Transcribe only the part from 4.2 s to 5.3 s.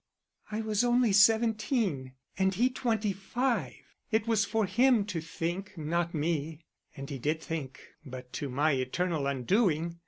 was for him to